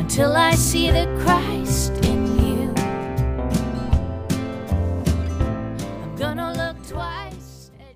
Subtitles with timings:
[0.02, 1.61] until I see the Christ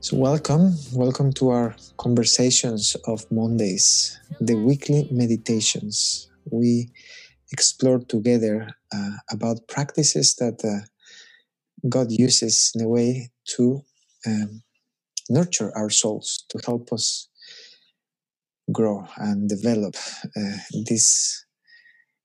[0.06, 6.30] So, welcome, welcome to our conversations of Mondays, the weekly meditations.
[6.52, 6.92] We
[7.52, 10.86] explore together uh, about practices that uh,
[11.90, 13.82] God uses in a way to
[14.28, 14.62] um,
[15.28, 17.28] nurture our souls, to help us
[18.72, 19.96] grow and develop
[20.38, 21.48] uh, this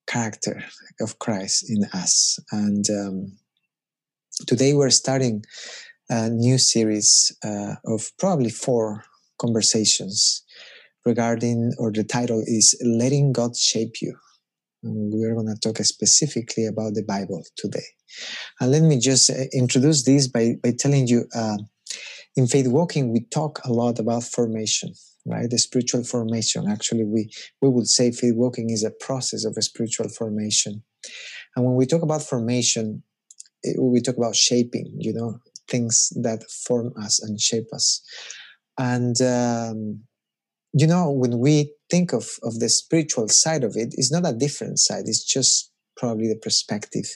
[0.07, 0.63] character
[1.01, 2.39] of Christ in us.
[2.53, 3.39] And um,
[4.47, 5.45] today we're starting
[6.11, 9.05] a new series uh, of probably four
[9.39, 10.45] conversations
[11.07, 14.17] regarding, or the title is Letting God Shape You.
[14.83, 17.85] We're going to talk specifically about the Bible today.
[18.61, 21.59] And let me just uh, introduce this by, by telling you uh,
[22.37, 24.93] in Faith Walking, we talk a lot about formation,
[25.27, 25.49] right?
[25.49, 26.69] The spiritual formation.
[26.69, 27.31] Actually, we,
[27.63, 30.83] we would say Faith Walking is a process of a spiritual formation.
[31.55, 33.05] And when we talk about formation,
[33.63, 35.39] it, we talk about shaping, you know,
[35.71, 38.03] things that form us and shape us.
[38.79, 40.01] And, um,
[40.73, 44.33] you know, when we think of, of the spiritual side of it, it's not a
[44.37, 47.07] different side, it's just probably the perspective.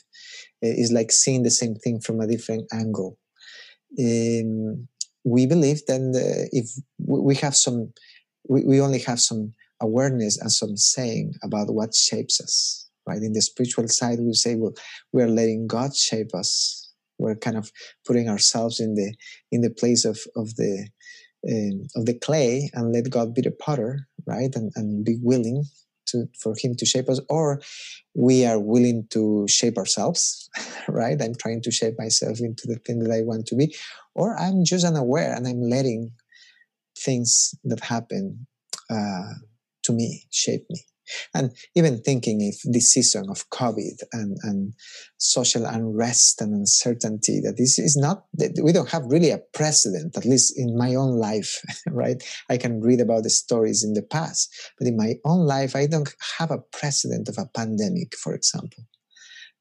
[0.61, 3.19] It's like seeing the same thing from a different angle.
[3.99, 4.89] Um,
[5.25, 7.93] we believe that uh, if we have some,
[8.49, 13.23] we, we only have some awareness and some saying about what shapes us, right?
[13.23, 14.75] In the spiritual side, we say, well,
[15.13, 16.84] we are letting God shape us.
[17.19, 17.71] We're kind of
[18.07, 19.15] putting ourselves in the
[19.53, 20.89] in the place of of the
[21.51, 24.55] um, of the clay and let God be the potter, right?
[24.55, 25.65] And, and be willing
[26.07, 27.61] to for Him to shape us, or
[28.15, 30.49] we are willing to shape ourselves,
[30.89, 31.21] right?
[31.21, 33.75] I'm trying to shape myself into the thing that I want to be,
[34.15, 36.13] or I'm just unaware and I'm letting
[36.97, 38.47] things that happen
[38.91, 39.35] uh,
[39.85, 40.85] to me shape me.
[41.35, 44.73] And even thinking if this season of COVID and, and
[45.19, 50.17] social unrest and uncertainty, that this is not, that we don't have really a precedent,
[50.17, 52.23] at least in my own life, right?
[52.49, 55.87] I can read about the stories in the past, but in my own life, I
[55.87, 58.85] don't have a precedent of a pandemic, for example.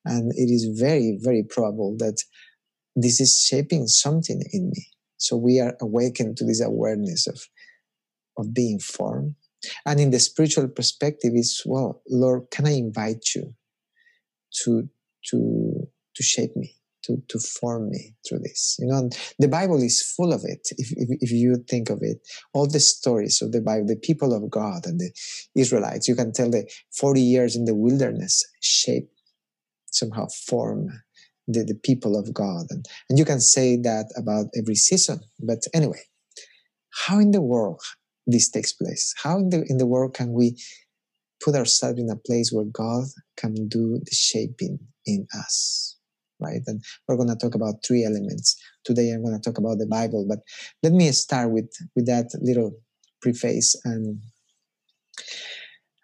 [0.05, 2.21] And it is very, very probable that
[2.95, 4.87] this is shaping something in me.
[5.17, 7.41] So we are awakened to this awareness of,
[8.37, 9.35] of being formed
[9.85, 13.53] and in the spiritual perspective is well lord can i invite you
[14.51, 14.89] to
[15.25, 18.77] to to shape me to to form me through this?
[18.79, 19.09] You know
[19.39, 22.17] the bible is full of it if, if, if you think of it.
[22.53, 25.11] All the stories of the bible the people of god and the
[25.55, 29.09] israelites you can tell the 40 years in the wilderness shape
[29.91, 30.87] somehow form
[31.47, 32.65] the, the people of god.
[32.69, 36.01] And, and you can say that about every season but anyway
[37.07, 37.81] how in the world
[38.27, 39.13] this takes place?
[39.21, 40.57] How in the in the world can we
[41.43, 43.05] put ourselves in a place where God
[43.37, 45.97] can do the shaping in us?
[46.39, 46.61] Right?
[46.67, 48.55] And we're gonna talk about three elements.
[48.83, 50.39] Today I'm gonna talk about the Bible, but
[50.81, 52.71] let me start with with that little
[53.21, 54.19] preface and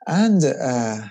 [0.07, 1.07] and uh,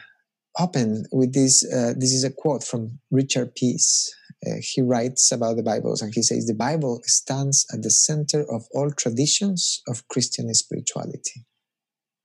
[0.59, 1.65] open with this.
[1.65, 4.13] Uh, this is a quote from Richard Peace.
[4.47, 8.43] Uh, he writes about the Bibles and he says, The Bible stands at the center
[8.53, 11.45] of all traditions of Christian spirituality,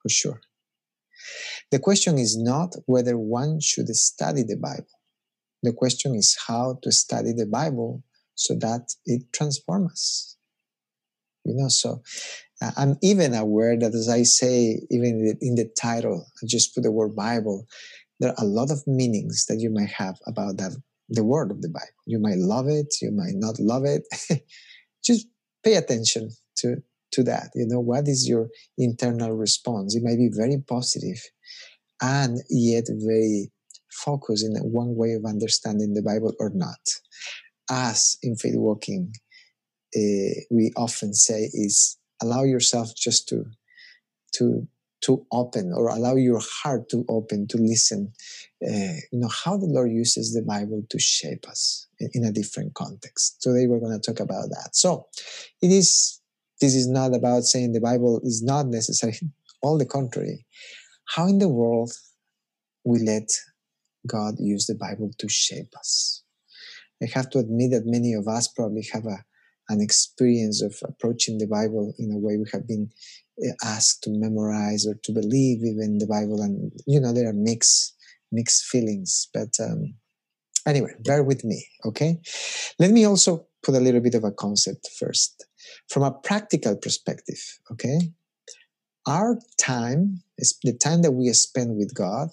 [0.01, 0.41] for sure.
[1.71, 4.85] The question is not whether one should study the Bible.
[5.63, 8.03] The question is how to study the Bible
[8.35, 10.37] so that it transforms us.
[11.45, 12.01] You know, so
[12.61, 16.45] uh, I'm even aware that as I say, even in the, in the title, I
[16.45, 17.65] just put the word Bible,
[18.19, 20.71] there are a lot of meanings that you might have about that
[21.13, 22.01] the word of the Bible.
[22.05, 24.03] You might love it, you might not love it.
[25.03, 25.27] Just
[25.63, 26.77] pay attention to,
[27.11, 27.49] to that.
[27.55, 29.95] You know, what is your internal response?
[29.95, 31.21] It might be very positive
[32.01, 33.51] and yet very
[33.91, 36.79] focused in one way of understanding the Bible or not.
[37.69, 39.13] As in faith walking,
[39.95, 43.45] uh, we often say is allow yourself just to
[44.35, 44.67] to
[45.03, 48.11] to open or allow your heart to open to listen
[48.65, 52.31] uh, you know how the lord uses the bible to shape us in, in a
[52.31, 53.41] different context.
[53.41, 54.69] Today we're going to talk about that.
[54.73, 55.07] So
[55.61, 56.19] it is
[56.61, 59.19] this is not about saying the bible is not necessary.
[59.61, 60.45] All the contrary.
[61.05, 61.91] How in the world
[62.83, 63.29] we let
[64.07, 66.23] god use the bible to shape us?
[67.01, 69.23] I have to admit that many of us probably have a,
[69.69, 72.89] an experience of approaching the bible in a way we have been
[73.63, 77.95] asked to memorize or to believe even the Bible, and you know there are mixed
[78.31, 79.29] mixed feelings.
[79.33, 79.95] But um,
[80.67, 82.19] anyway, bear with me, okay?
[82.79, 85.45] Let me also put a little bit of a concept first,
[85.89, 87.41] from a practical perspective,
[87.71, 87.99] okay?
[89.07, 92.29] Our time is the time that we spend with God.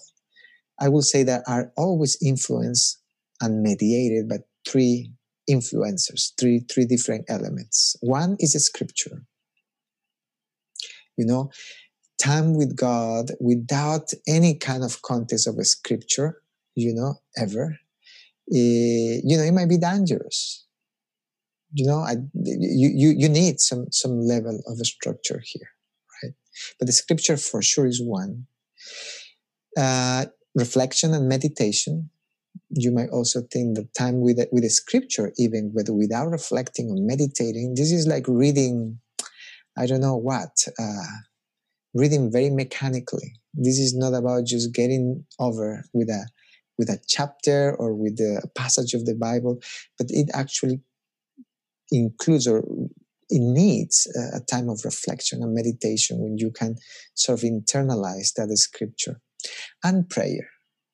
[0.79, 2.99] I will say that are always influenced
[3.41, 4.37] and mediated by
[4.67, 5.13] three
[5.49, 7.95] influencers, three three different elements.
[8.01, 9.25] One is a scripture
[11.17, 11.49] you know
[12.21, 16.41] time with god without any kind of context of a scripture
[16.75, 17.77] you know ever
[18.51, 20.65] uh, you know it might be dangerous.
[21.73, 25.69] You know I, you, you you need some some level of a structure here
[26.21, 26.33] right?
[26.77, 28.47] But the scripture for sure is one.
[29.77, 30.25] Uh,
[30.55, 32.09] reflection and meditation.
[32.71, 36.89] You might also think that time with a, with a scripture even but without reflecting
[36.91, 39.00] or meditating this is like reading
[39.77, 41.03] I don't know what, uh,
[41.93, 43.33] reading very mechanically.
[43.53, 46.27] This is not about just getting over with a
[46.77, 49.61] with a chapter or with a passage of the Bible,
[49.97, 50.81] but it actually
[51.91, 52.63] includes or
[53.29, 56.75] it needs a time of reflection and meditation when you can
[57.13, 59.21] sort of internalize that scripture
[59.83, 60.49] and prayer,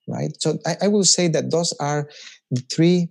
[0.08, 0.32] right?
[0.40, 2.10] So I, I will say that those are
[2.52, 3.10] the three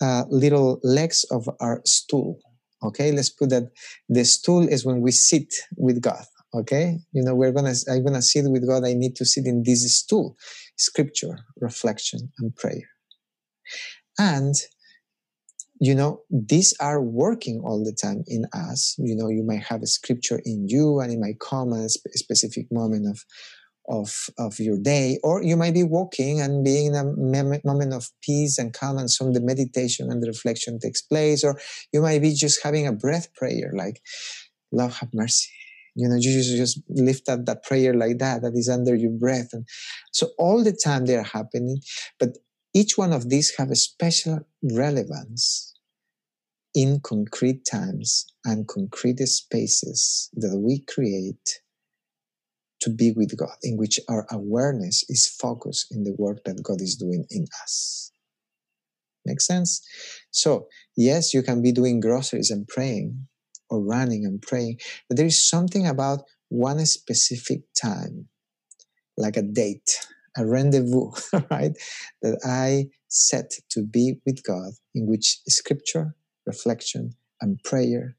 [0.00, 2.40] uh, little legs of our stool
[2.84, 3.12] okay?
[3.12, 3.70] Let's put that
[4.08, 6.98] the stool is when we sit with god okay?
[7.12, 8.84] You know we're gonna i'm gonna sit with god.
[8.86, 10.36] I need to sit in this stool
[10.76, 12.88] scripture reflection and prayer.
[14.18, 14.54] And
[15.80, 18.94] you know these are working all the time in us.
[18.98, 22.18] You know you might have a scripture in you and it might come at a
[22.18, 23.24] specific moment of
[23.88, 27.04] of, of your day, or you might be walking and being in a
[27.64, 31.58] moment of peace and calm, and some the meditation and the reflection takes place, or
[31.92, 34.00] you might be just having a breath prayer, like
[34.72, 35.50] "Lord have mercy."
[35.96, 39.12] You know, you just, just lift up that prayer like that, that is under your
[39.12, 39.66] breath, and
[40.12, 41.80] so all the time they are happening.
[42.18, 42.38] But
[42.74, 44.40] each one of these have a special
[44.72, 45.72] relevance
[46.74, 51.60] in concrete times and concrete spaces that we create
[52.84, 56.80] to be with God, in which our awareness is focused in the work that God
[56.80, 58.12] is doing in us.
[59.24, 59.80] Make sense?
[60.30, 63.26] So, yes, you can be doing groceries and praying
[63.70, 66.20] or running and praying, but there is something about
[66.50, 68.28] one specific time,
[69.16, 69.98] like a date,
[70.36, 71.10] a rendezvous,
[71.50, 71.72] right?
[72.20, 76.14] That I set to be with God, in which scripture,
[76.46, 78.16] reflection, and prayer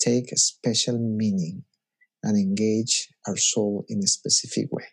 [0.00, 1.62] take a special meaning
[2.24, 4.86] and engage our soul in a specific way.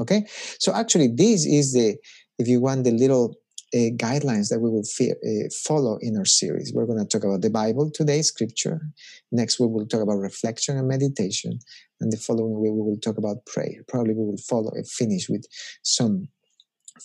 [0.00, 0.26] Okay,
[0.58, 1.96] so actually, this is the,
[2.38, 3.34] if you want, the little
[3.74, 6.72] uh, guidelines that we will uh, follow in our series.
[6.74, 8.80] We're going to talk about the Bible today, Scripture.
[9.30, 11.58] Next, we will talk about reflection and meditation,
[12.00, 13.84] and the following week we will talk about prayer.
[13.88, 15.46] Probably we will follow and finish with
[15.82, 16.28] some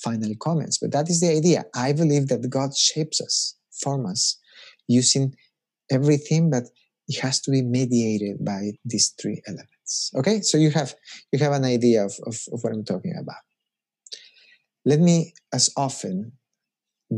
[0.03, 0.77] final comments.
[0.77, 1.65] But that is the idea.
[1.75, 4.37] I believe that God shapes us, form us,
[4.87, 5.35] using
[5.91, 6.63] everything, but
[7.07, 9.78] it has to be mediated by these three elements.
[10.15, 10.93] Okay, so you have
[11.31, 13.43] you have an idea of, of, of what I'm talking about.
[14.85, 16.33] Let me, as often,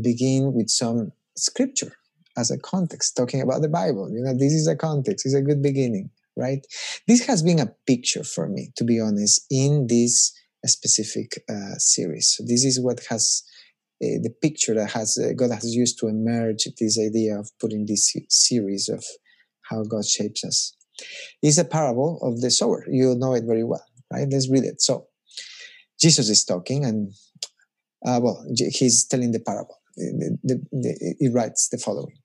[0.00, 1.92] begin with some scripture
[2.36, 4.10] as a context, talking about the Bible.
[4.10, 6.66] You know, this is a context, it's a good beginning, right?
[7.06, 10.32] This has been a picture for me, to be honest, in this
[10.66, 12.34] specific uh, series.
[12.36, 13.42] So this is what has
[14.02, 17.86] uh, the picture that has uh, God has used to emerge this idea of putting
[17.86, 19.04] this series of
[19.70, 20.74] how God shapes us.
[21.42, 22.84] It's a parable of the sower.
[22.88, 24.28] You know it very well, right?
[24.30, 24.80] Let's read it.
[24.80, 25.08] So,
[26.00, 27.12] Jesus is talking, and
[28.04, 29.76] uh, well, he's telling the parable.
[29.96, 32.16] The, the, the, he writes the following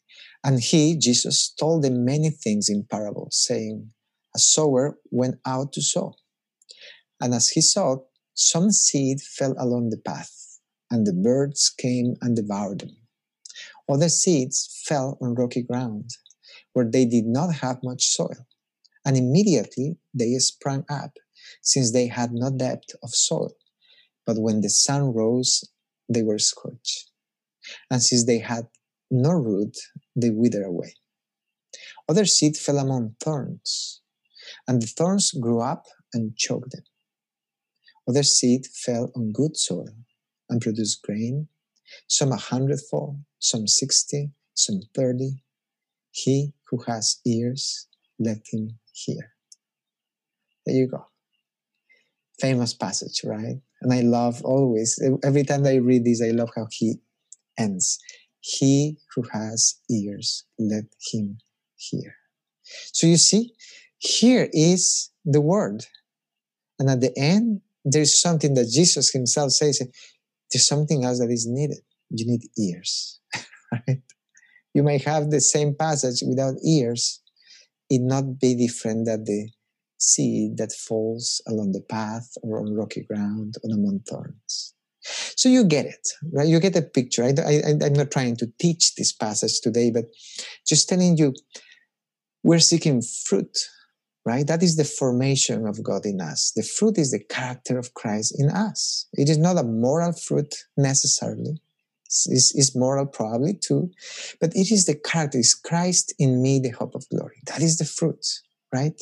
[0.44, 3.92] And he, Jesus, told them many things in parables, saying,
[4.36, 6.14] A sower went out to sow.
[7.22, 8.00] And as he sowed,
[8.34, 10.60] some seed fell along the path,
[10.92, 12.96] and the birds came and devoured them.
[13.90, 16.12] Other seeds fell on rocky ground
[16.74, 18.46] where they did not have much soil.
[19.08, 21.14] And immediately they sprang up,
[21.62, 23.54] since they had no depth of soil.
[24.26, 25.64] But when the sun rose,
[26.10, 27.10] they were scorched.
[27.90, 28.68] And since they had
[29.10, 29.78] no root,
[30.14, 30.96] they withered away.
[32.10, 34.02] Other seed fell among thorns,
[34.68, 36.84] and the thorns grew up and choked them.
[38.10, 39.96] Other seed fell on good soil
[40.50, 41.48] and produced grain,
[42.08, 45.44] some a hundredfold, some sixty, some thirty.
[46.12, 47.88] He who has ears,
[48.20, 49.32] let him hear.
[50.66, 51.06] There you go.
[52.40, 53.62] Famous passage, right?
[53.82, 56.96] And I love always, every time I read this, I love how he
[57.58, 58.00] ends.
[58.40, 61.38] He who has ears, let him
[61.76, 62.16] hear.
[62.94, 63.54] So you see,
[63.98, 65.86] here is the word.
[66.80, 69.82] And at the end, there's something that Jesus himself says
[70.52, 71.80] there's something else that is needed.
[72.10, 73.20] You need ears,
[73.72, 74.02] right?
[74.74, 77.22] You may have the same passage without ears,
[77.90, 79.50] it not be different that the
[79.98, 84.74] seed that falls along the path or on rocky ground or among thorns.
[85.02, 86.48] So you get it, right?
[86.48, 87.24] You get a picture.
[87.24, 90.06] I, I, I'm not trying to teach this passage today, but
[90.68, 91.34] just telling you
[92.44, 93.58] we're seeking fruit,
[94.26, 94.46] right?
[94.46, 96.52] That is the formation of God in us.
[96.56, 99.08] The fruit is the character of Christ in us.
[99.14, 101.62] It is not a moral fruit necessarily.
[102.08, 103.92] It's, it's moral probably too,
[104.40, 105.38] but it is the character.
[105.38, 107.42] is Christ in me, the hope of glory.
[107.46, 108.26] That is the fruit
[108.74, 109.02] right?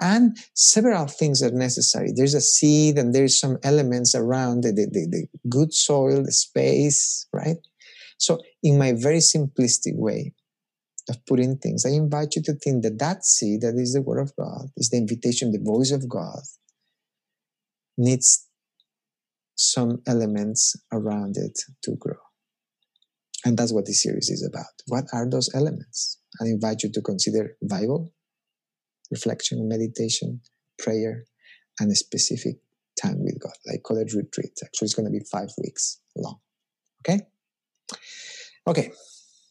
[0.00, 2.12] And several things are necessary.
[2.14, 6.32] There's a seed and there's some elements around the, the, the, the, good soil, the
[6.32, 7.56] space, right?
[8.18, 10.34] So, in my very simplistic way
[11.08, 14.20] of putting things, I invite you to think that that seed, that is the Word
[14.20, 16.40] of God, is the invitation, the voice of God,
[17.96, 18.46] needs
[19.54, 22.27] some elements around it to grow.
[23.44, 24.66] And that's what this series is about.
[24.86, 26.18] What are those elements?
[26.40, 28.12] I invite you to consider Bible,
[29.10, 30.40] reflection, meditation,
[30.78, 31.24] prayer,
[31.80, 32.56] and a specific
[33.00, 33.52] time with God.
[33.66, 34.52] like it retreat.
[34.64, 36.38] Actually, it's going to be five weeks long.
[37.00, 37.20] Okay?
[38.66, 38.90] Okay.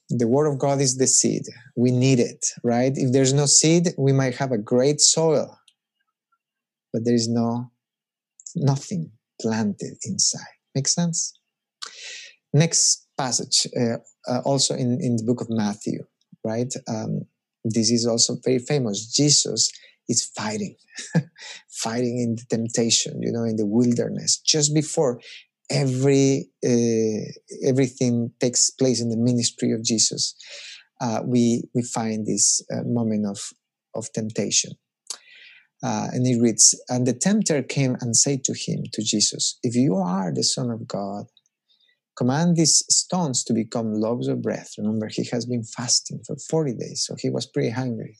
[0.09, 1.43] The word of God is the seed.
[1.75, 2.91] We need it, right?
[2.95, 5.57] If there's no seed, we might have a great soil,
[6.93, 7.71] but there is no
[8.55, 10.55] nothing planted inside.
[10.75, 11.33] Make sense?
[12.53, 16.05] Next passage, uh, uh, also in, in the book of Matthew,
[16.43, 16.73] right?
[16.87, 17.21] Um,
[17.63, 19.11] this is also very famous.
[19.13, 19.71] Jesus
[20.07, 20.75] is fighting,
[21.69, 25.19] fighting in the temptation, you know, in the wilderness, just before
[25.69, 30.35] every uh, everything takes place in the ministry of Jesus.
[31.01, 33.39] Uh, we we find this uh, moment of
[33.95, 34.71] of temptation.
[35.83, 39.75] Uh, and he reads, and the tempter came and said to him, to Jesus, If
[39.75, 41.25] you are the Son of God,
[42.17, 44.65] command these stones to become loaves of bread.
[44.77, 48.17] Remember, he has been fasting for 40 days, so he was pretty hungry.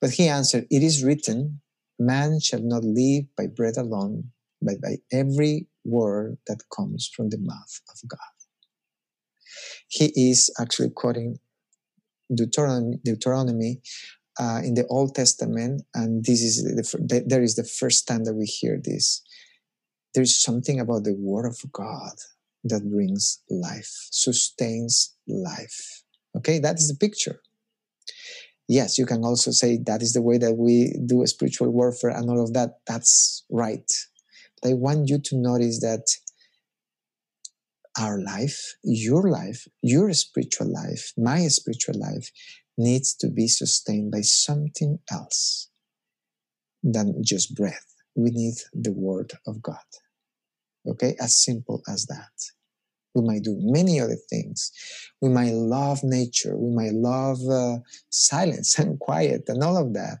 [0.00, 1.60] But he answered, It is written,
[1.98, 4.30] man shall not live by bread alone,
[4.62, 8.18] but by every word that comes from the mouth of God.
[9.88, 11.38] He is actually quoting
[12.32, 13.80] Deuteronomy, Deuteronomy
[14.38, 18.34] uh, in the Old Testament, and this is the, there is the first time that
[18.34, 19.22] we hear this.
[20.14, 22.12] There's something about the Word of God
[22.64, 26.02] that brings life, sustains life.
[26.36, 27.40] Okay, that is the picture.
[28.68, 32.28] Yes, you can also say that is the way that we do spiritual warfare and
[32.28, 32.80] all of that.
[32.86, 33.90] That's right.
[34.60, 36.06] But I want you to notice that
[37.98, 42.30] our life, your life, your spiritual life, my spiritual life
[42.76, 45.70] needs to be sustained by something else
[46.82, 47.94] than just breath.
[48.14, 49.76] We need the Word of God.
[50.88, 52.30] Okay, as simple as that.
[53.14, 54.70] We might do many other things.
[55.22, 56.54] We might love nature.
[56.56, 57.78] We might love uh,
[58.10, 60.18] silence and quiet and all of that.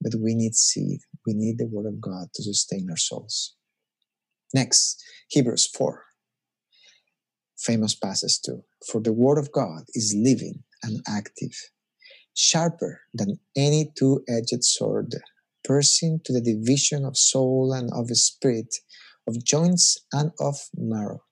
[0.00, 1.00] But we need seed.
[1.26, 3.54] We need the Word of God to sustain our souls.
[4.52, 6.04] Next, Hebrews 4.
[7.58, 8.62] Famous passage too.
[8.90, 11.52] For the Word of God is living and active,
[12.34, 15.14] sharper than any two edged sword,
[15.66, 18.74] piercing to the division of soul and of spirit,
[19.26, 21.22] of joints and of marrow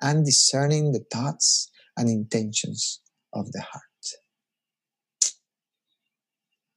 [0.00, 3.00] and discerning the thoughts and intentions
[3.32, 3.82] of the heart.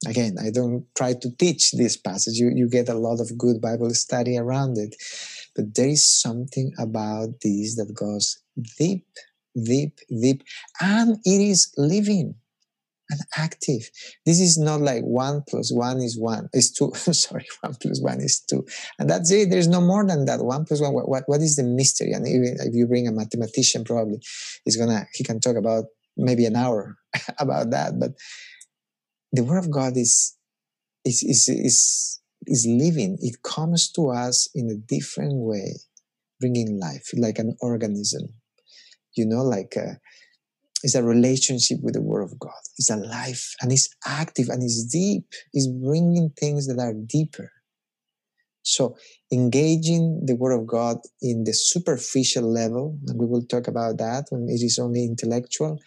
[0.05, 2.35] Again, I don't try to teach this passage.
[2.35, 4.95] You, you get a lot of good Bible study around it.
[5.55, 8.39] But there is something about this that goes
[8.77, 9.07] deep,
[9.61, 10.43] deep, deep,
[10.79, 12.35] and it is living
[13.09, 13.89] and active.
[14.25, 16.91] This is not like one plus one is one, is two.
[16.95, 18.65] Sorry, one plus one is two.
[18.99, 19.49] And that's it.
[19.49, 20.43] There's no more than that.
[20.43, 20.93] One plus one.
[20.93, 22.11] What, what, what is the mystery?
[22.11, 24.19] And even if you bring a mathematician, probably
[24.65, 25.85] he's gonna, he can talk about
[26.17, 26.97] maybe an hour
[27.39, 27.99] about that.
[27.99, 28.11] But
[29.31, 30.35] the word of God is,
[31.05, 33.17] is, is, is, is living.
[33.21, 35.75] It comes to us in a different way,
[36.39, 38.33] bringing life, like an organism,
[39.15, 39.99] you know, like, a,
[40.83, 42.51] it's a relationship with the Word of God.
[42.77, 45.23] It's a life and it's active and it's deep.
[45.53, 47.51] It's bringing things that are deeper.
[48.61, 48.97] So,
[49.31, 54.25] engaging the Word of God in the superficial level, and we will talk about that
[54.29, 55.79] when it is only intellectual,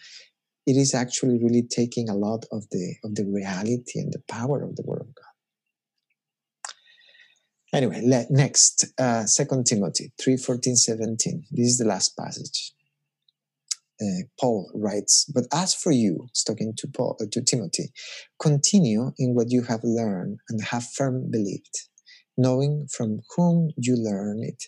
[0.65, 4.63] it is actually really taking a lot of the of the reality and the power
[4.63, 5.25] of the Word of God.
[7.73, 11.45] Anyway, next, uh, 2 Timothy 3 14, 17.
[11.51, 12.73] This is the last passage.
[14.01, 17.91] Uh, Paul writes, But as for you, talking to, Paul, uh, to Timothy,
[18.41, 21.87] continue in what you have learned and have firm believed,
[22.37, 24.63] knowing from whom you learned it,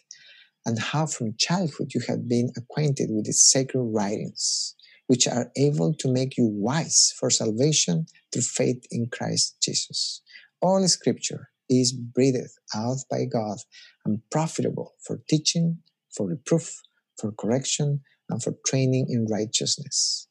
[0.65, 4.75] and how from childhood you have been acquainted with the sacred writings,
[5.07, 10.21] which are able to make you wise for salvation through faith in Christ Jesus.
[10.61, 12.37] All scripture is breathed
[12.75, 13.57] out by God
[14.05, 15.79] and profitable for teaching,
[16.15, 16.81] for reproof,
[17.19, 20.27] for correction, and for training in righteousness,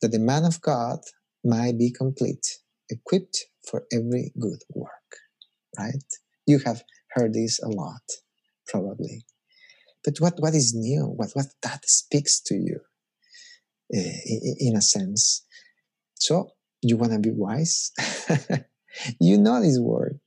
[0.00, 0.98] that the man of God
[1.44, 2.46] might be complete,
[2.90, 4.90] equipped for every good work.
[5.78, 6.04] Right?
[6.46, 8.02] You have heard this a lot,
[8.66, 9.24] probably.
[10.04, 11.04] But what, what is new?
[11.04, 12.80] What, what that speaks to you,
[13.94, 15.44] uh, in a sense.
[16.14, 17.92] So, you want to be wise?
[19.20, 20.20] you know this word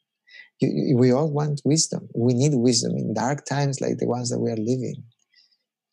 [0.61, 2.07] we all want wisdom.
[2.15, 5.03] We need wisdom in dark times like the ones that we are living.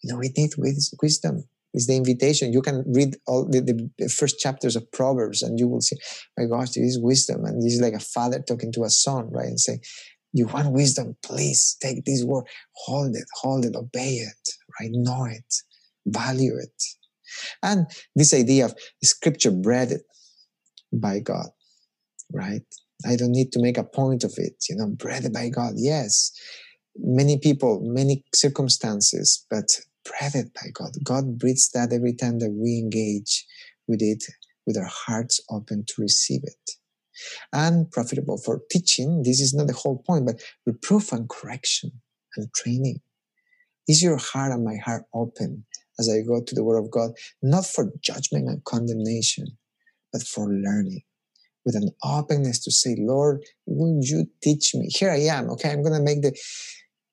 [0.03, 1.45] You know, we need wisdom.
[1.75, 2.53] It's the invitation.
[2.53, 5.97] You can read all the, the first chapters of Proverbs and you will see,
[6.39, 7.45] my gosh, there is wisdom.
[7.45, 9.49] And this is like a father talking to a son, right?
[9.49, 9.81] And saying,
[10.33, 14.49] you want wisdom, please take this word, hold it, hold it, obey it,
[14.81, 14.91] right?
[14.93, 15.55] Know it,
[16.07, 16.83] value it.
[17.63, 20.01] And this idea of scripture breaded
[20.93, 21.49] by God,
[22.33, 22.63] right?
[23.07, 25.75] I don't need to make a point of it, you know, breathed by God.
[25.77, 26.33] Yes,
[26.97, 30.93] many people, many circumstances, but breathed by God.
[31.03, 33.47] God breathes that every time that we engage
[33.87, 34.25] with it,
[34.67, 36.71] with our hearts open to receive it.
[37.53, 41.91] And profitable for teaching, this is not the whole point, but reproof and correction
[42.37, 43.01] and training.
[43.89, 45.65] Is your heart and my heart open
[45.99, 49.47] as I go to the Word of God, not for judgment and condemnation,
[50.13, 51.03] but for learning?
[51.69, 54.89] with an openness to say, Lord, will you teach me?
[54.89, 55.51] Here I am.
[55.51, 56.35] Okay, I'm going to make the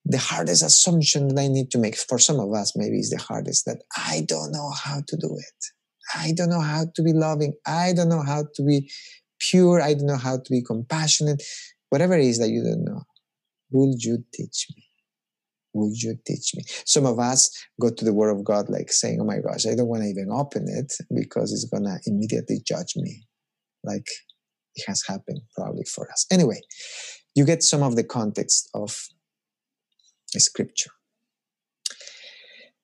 [0.05, 3.21] the hardest assumption that I need to make for some of us, maybe is the
[3.21, 5.65] hardest that I don't know how to do it.
[6.13, 7.53] I don't know how to be loving.
[7.65, 8.91] I don't know how to be
[9.39, 9.81] pure.
[9.81, 11.41] I don't know how to be compassionate.
[11.89, 13.01] Whatever it is that you don't know,
[13.71, 14.83] will you teach me?
[15.73, 16.63] Will you teach me?
[16.85, 19.75] Some of us go to the Word of God like saying, Oh my gosh, I
[19.75, 23.23] don't want to even open it because it's going to immediately judge me.
[23.83, 24.07] Like,
[24.75, 26.25] it has happened probably for us.
[26.31, 26.61] Anyway,
[27.35, 28.95] you get some of the context of
[30.39, 30.91] scripture.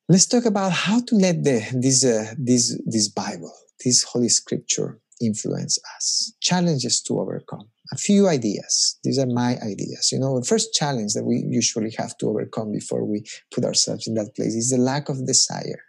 [0.09, 4.99] Let's talk about how to let the, this, uh, this, this Bible, this Holy Scripture
[5.21, 6.33] influence us.
[6.41, 7.69] Challenges to overcome.
[7.93, 8.99] A few ideas.
[9.03, 10.09] These are my ideas.
[10.11, 14.07] You know, the first challenge that we usually have to overcome before we put ourselves
[14.07, 15.81] in that place is the lack of desire.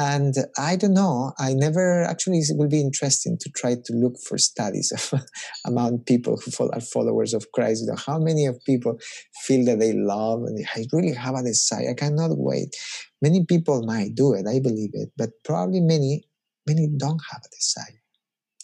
[0.00, 4.16] And I don't know, I never actually, it will be interesting to try to look
[4.26, 5.20] for studies of,
[5.66, 7.82] among people who are followers of Christ.
[7.82, 8.98] You know, how many of people
[9.44, 11.90] feel that they love and I really have a desire.
[11.90, 12.74] I cannot wait.
[13.20, 16.24] Many people might do it, I believe it, but probably many,
[16.66, 18.00] many don't have a desire.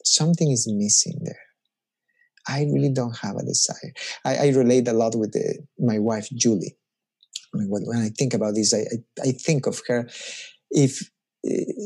[0.05, 1.45] Something is missing there.
[2.49, 3.93] I really don't have a desire.
[4.25, 6.79] I, I relate a lot with the, my wife, Julie.
[7.53, 10.09] I mean, when I think about this, I, I, I think of her
[10.71, 11.11] if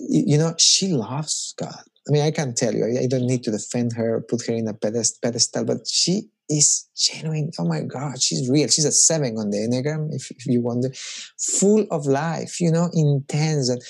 [0.08, 1.82] you know, she loves God.
[2.08, 4.68] I mean, I can tell you, I, don't need to defend her put her in
[4.68, 7.50] a pedestal, but she is genuine.
[7.58, 8.68] Oh my God, she's real.
[8.68, 10.90] She's a seven on the Enneagram, if, if you wonder,
[11.38, 13.68] full of life, you know, intense.
[13.68, 13.82] And,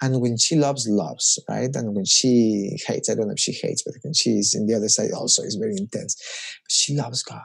[0.00, 1.70] and when she loves, loves, right?
[1.74, 4.74] And when she hates, I don't know if she hates, but when she's in the
[4.74, 6.16] other side also is very intense.
[6.64, 7.42] But she loves God.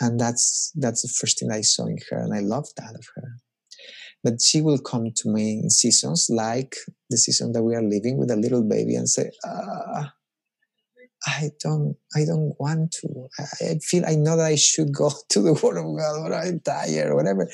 [0.00, 3.06] And that's that's the first thing I saw in her, and I love that of
[3.14, 3.38] her
[4.26, 6.74] but she will come to me in seasons like
[7.10, 10.12] the season that we are living with a little baby and say, ah,
[11.24, 13.28] I don't, I don't want to.
[13.38, 16.58] I feel, I know that I should go to the Word of God, or I'm
[16.58, 17.48] tired, or whatever.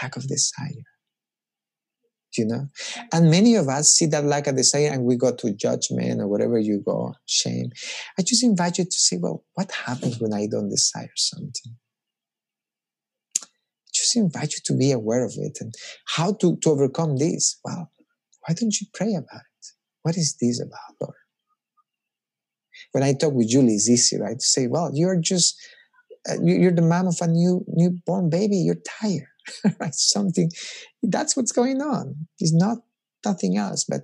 [0.00, 0.86] Lack of desire.
[2.38, 2.68] You know,
[3.12, 6.26] and many of us see that lack of desire, and we go to judgment or
[6.26, 7.70] whatever you go, shame.
[8.18, 11.76] I just invite you to say, well, what happens when I don't desire something?
[14.04, 15.74] Just invite you to be aware of it and
[16.06, 17.58] how to, to overcome this.
[17.64, 17.90] Well,
[18.46, 19.66] why don't you pray about it?
[20.02, 21.14] What is this about, Lord?
[22.92, 24.38] When I talk with Julie, it's easy, right?
[24.38, 25.56] To say, well, you're just,
[26.28, 28.56] uh, you're the mom of a new newborn baby.
[28.56, 29.28] You're tired,
[29.80, 29.94] right?
[29.94, 30.50] Something,
[31.02, 32.26] that's what's going on.
[32.38, 32.78] It's not
[33.24, 34.02] nothing else, but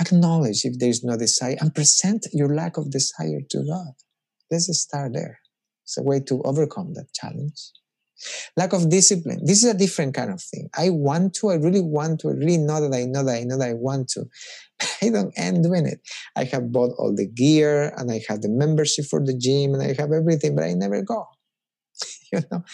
[0.00, 3.92] acknowledge if there's no desire and present your lack of desire to God.
[4.50, 5.40] Let's start there.
[5.84, 7.72] It's a way to overcome that challenge.
[8.56, 9.40] Lack of discipline.
[9.44, 10.68] This is a different kind of thing.
[10.76, 13.44] I want to, I really want to, I really know that I know that I
[13.44, 14.24] know that I want to.
[15.02, 16.00] I don't end doing it.
[16.36, 19.82] I have bought all the gear and I have the membership for the gym and
[19.82, 21.26] I have everything, but I never go.
[22.32, 22.64] you know,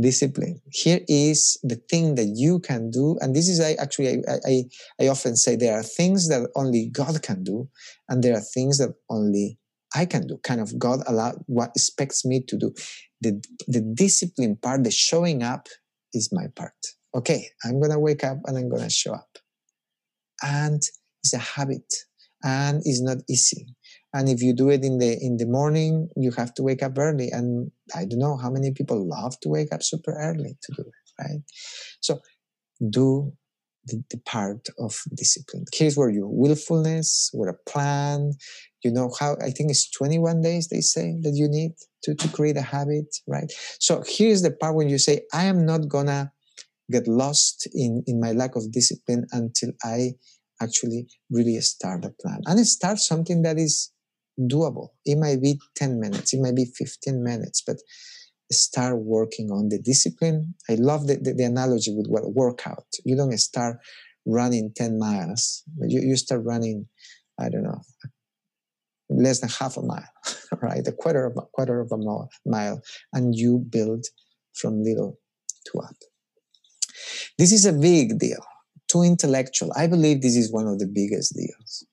[0.00, 0.60] discipline.
[0.70, 4.64] Here is the thing that you can do, and this is I actually I, I
[5.00, 7.68] I often say there are things that only God can do,
[8.08, 9.58] and there are things that only
[9.94, 10.38] I can do.
[10.42, 12.74] Kind of God allow what expects me to do.
[13.22, 13.32] The
[13.68, 15.68] the discipline part, the showing up,
[16.12, 16.80] is my part.
[17.14, 19.38] Okay, I'm gonna wake up and I'm gonna show up,
[20.42, 20.82] and
[21.24, 21.88] it's a habit,
[22.42, 23.66] and it's not easy.
[24.14, 26.98] And if you do it in the in the morning you have to wake up
[26.98, 27.30] early.
[27.30, 30.82] And i don't know how many people love to wake up super early to do
[30.82, 31.40] it right?
[32.00, 32.20] So
[32.90, 33.32] do
[33.86, 35.64] the, the part of discipline.
[35.72, 38.32] Here's where your willfulness where a plan
[38.84, 42.28] you know how i think it's 21 days they say that you need to, to
[42.28, 43.50] create a habit right?
[43.78, 46.32] So here's the part when you say i am not gonna
[46.90, 50.12] get lost in in my lack of discipline until i
[50.62, 52.40] actually really start a plan.
[52.46, 53.90] And start something that is
[54.38, 54.88] doable.
[55.04, 57.76] It might be 10 minutes, it might be 15 minutes, but
[58.52, 60.54] start working on the discipline.
[60.68, 62.86] I love the, the, the analogy with what workout.
[63.04, 63.78] You don't start
[64.26, 66.86] running 10 miles, you, you start running,
[67.40, 67.80] I don't know,
[69.08, 70.08] less than half a mile,
[70.62, 70.86] right?
[70.86, 71.98] A quarter of a quarter of a
[72.46, 72.80] mile,
[73.12, 74.06] and you build
[74.54, 75.18] from little
[75.66, 75.96] to up.
[77.38, 78.44] This is a big deal.
[78.88, 79.72] Too intellectual.
[79.74, 81.86] I believe this is one of the biggest deals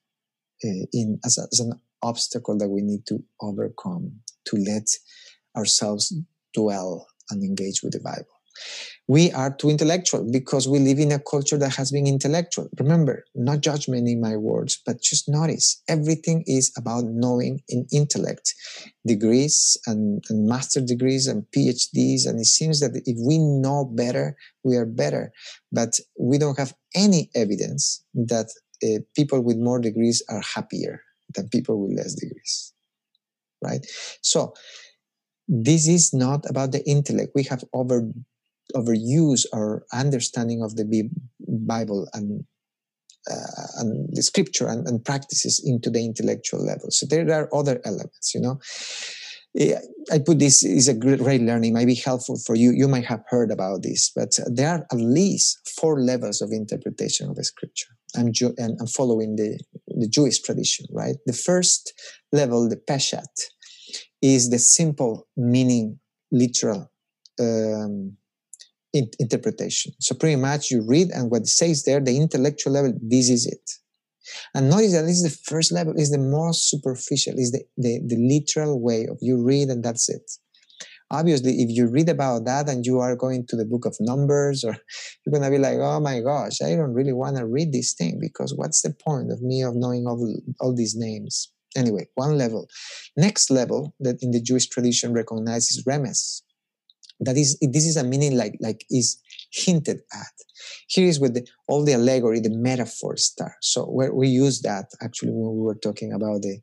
[0.63, 4.87] uh, in as, a, as an obstacle that we need to overcome to let
[5.55, 6.13] ourselves
[6.53, 8.39] dwell and engage with the Bible.
[9.07, 12.69] We are too intellectual because we live in a culture that has been intellectual.
[12.77, 18.53] Remember, not judgment in my words, but just notice everything is about knowing in intellect,
[19.05, 22.27] degrees and, and master degrees and PhDs.
[22.27, 25.31] And it seems that if we know better, we are better.
[25.71, 28.51] But we don't have any evidence that
[28.83, 31.01] uh, people with more degrees are happier
[31.33, 32.73] than people with less degrees.
[33.61, 33.85] Right?
[34.21, 34.53] So
[35.49, 37.31] this is not about the intellect.
[37.35, 38.07] We have over
[38.75, 41.09] overused our understanding of the
[41.39, 42.45] Bible and
[43.29, 46.89] uh, and the scripture and, and, practices into the intellectual level.
[46.89, 48.59] So there are other elements, you know.
[50.11, 52.71] I put this is a great, learning, might be helpful for you.
[52.71, 57.29] You might have heard about this, but there are at least four levels of interpretation
[57.29, 57.89] of the scripture.
[58.15, 61.15] I'm, and I'm following the, the Jewish tradition, right?
[61.25, 61.93] The first
[62.31, 63.25] level, the Peshat,
[64.21, 65.99] is the simple meaning,
[66.31, 66.91] literal
[67.39, 68.17] um,
[68.93, 69.93] in- interpretation.
[69.99, 73.45] So pretty much you read and what it says there, the intellectual level, this is
[73.45, 73.71] it.
[74.53, 77.99] And notice that this is the first level, is the most superficial, is the, the,
[78.05, 80.29] the literal way of you read and that's it.
[81.11, 84.63] Obviously, if you read about that and you are going to the book of Numbers,
[84.63, 84.77] or
[85.25, 88.19] you're gonna be like, oh my gosh, I don't really want to read this thing
[88.21, 91.51] because what's the point of me of knowing all, all these names?
[91.75, 92.67] Anyway, one level.
[93.15, 96.41] Next level that in the Jewish tradition recognizes remez.
[97.21, 99.17] That is, this is a meaning like like is
[99.51, 100.33] hinted at.
[100.87, 103.57] Here is with the, all the allegory, the metaphor start.
[103.61, 106.59] So where we use that actually when we were talking about the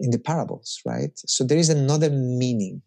[0.00, 1.12] in the parables, right?
[1.16, 2.82] So there is another meaning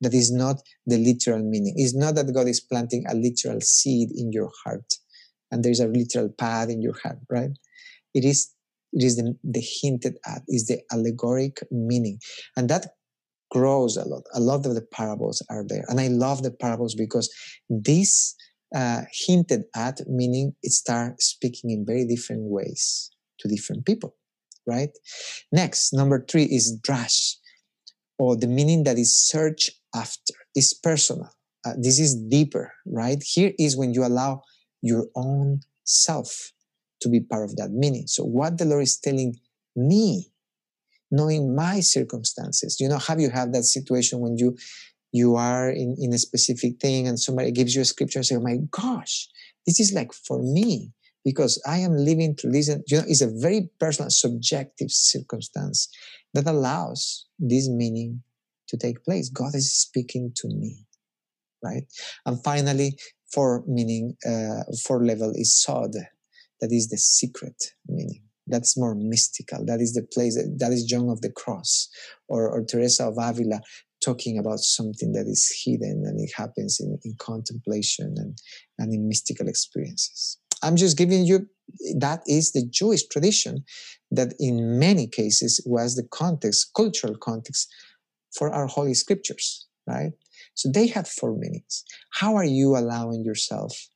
[0.00, 1.74] that is not the literal meaning.
[1.76, 4.92] It's not that God is planting a literal seed in your heart
[5.50, 7.50] and there's a literal path in your heart, right?
[8.14, 8.52] It is
[8.96, 12.18] it is the, the hinted at, is the allegoric meaning.
[12.56, 12.86] And that
[13.50, 14.22] grows a lot.
[14.34, 15.84] A lot of the parables are there.
[15.88, 17.32] And I love the parables because
[17.68, 18.34] this
[18.74, 24.16] uh, hinted at, meaning it starts speaking in very different ways to different people,
[24.66, 24.90] right?
[25.52, 27.34] Next, number three is drash,
[28.18, 31.30] or the meaning that is searched after, is personal.
[31.66, 33.22] Uh, this is deeper, right?
[33.22, 34.42] Here is when you allow
[34.80, 36.52] your own self
[37.00, 38.06] to be part of that meaning.
[38.06, 39.36] So, what the Lord is telling
[39.74, 40.30] me,
[41.10, 44.56] knowing my circumstances, you know, have you had that situation when you
[45.12, 48.36] you are in, in a specific thing and somebody gives you a scripture and say,
[48.36, 49.28] oh my gosh,
[49.66, 50.92] this is like for me
[51.24, 52.68] because I am living through this.
[52.68, 55.88] And, you know, it's a very personal, subjective circumstance
[56.34, 58.22] that allows this meaning
[58.68, 59.30] to take place.
[59.30, 60.86] God is speaking to me,
[61.64, 61.84] right?
[62.26, 62.98] And finally,
[63.32, 65.92] four meaning, uh, four level is sod.
[66.60, 68.22] That is the secret meaning.
[68.46, 69.64] That's more mystical.
[69.66, 71.88] That is the place, that, that is John of the Cross
[72.28, 73.60] or, or Teresa of Avila
[74.04, 78.38] talking about something that is hidden and it happens in, in contemplation and,
[78.78, 80.38] and in mystical experiences.
[80.62, 81.48] I'm just giving you
[81.98, 83.64] that is the Jewish tradition
[84.10, 87.68] that in many cases was the context, cultural context
[88.36, 89.66] for our holy scriptures.
[89.86, 90.12] right?
[90.54, 91.84] So they had four meanings.
[92.12, 93.88] How are you allowing yourself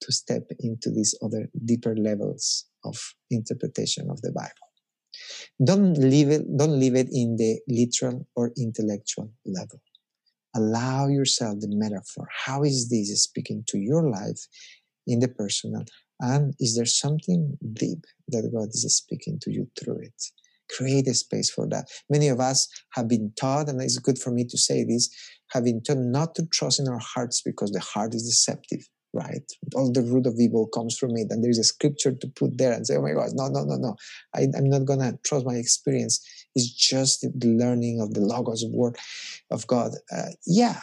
[0.00, 2.96] to step into these other deeper levels of
[3.30, 4.50] interpretation of the Bible?
[5.64, 9.80] Don't leave it, don't leave it in the literal or intellectual level.
[10.54, 12.28] Allow yourself the metaphor.
[12.44, 14.40] How is this speaking to your life
[15.06, 15.84] in the personal?
[16.20, 20.22] And is there something deep that God is speaking to you through it?
[20.74, 21.88] Create a space for that.
[22.10, 25.08] Many of us have been taught, and it's good for me to say this,
[25.52, 29.50] have been taught not to trust in our hearts because the heart is deceptive, right?
[29.74, 31.28] All the root of evil comes from it.
[31.30, 33.76] And there's a scripture to put there and say, oh my God, no, no, no,
[33.76, 33.96] no.
[34.34, 36.24] I, I'm not going to trust my experience.
[36.54, 38.96] It's just the learning of the Logos word
[39.50, 39.92] of God.
[40.14, 40.80] Uh, yeah.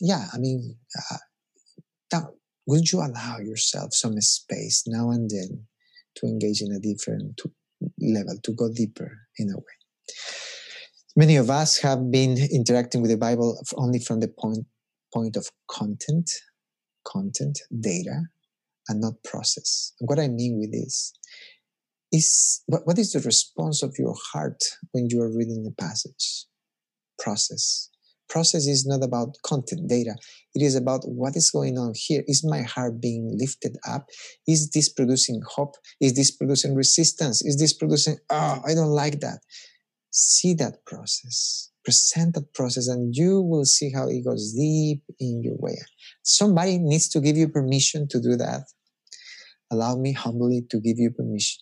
[0.00, 0.76] Yeah, I mean,
[1.10, 1.16] uh,
[2.66, 5.66] would you allow yourself some space now and then
[6.16, 7.40] to engage in a different
[8.00, 9.76] level, to go deeper in a way.
[11.16, 14.66] Many of us have been interacting with the Bible only from the point,
[15.12, 16.30] point of content,
[17.06, 18.22] content, data,
[18.88, 19.92] and not process.
[20.00, 21.12] And what I mean with this
[22.12, 24.62] is what, what is the response of your heart
[24.92, 26.46] when you are reading the passage?
[27.18, 27.88] Process.
[28.28, 30.14] Process is not about content, data.
[30.54, 32.22] It is about what is going on here.
[32.26, 34.06] Is my heart being lifted up?
[34.48, 35.74] Is this producing hope?
[36.00, 37.44] Is this producing resistance?
[37.44, 39.40] Is this producing, oh, I don't like that?
[40.10, 41.71] See that process.
[41.84, 45.78] Present that process, and you will see how it goes deep in your way.
[46.22, 48.62] Somebody needs to give you permission to do that.
[49.70, 51.60] Allow me humbly to give you permission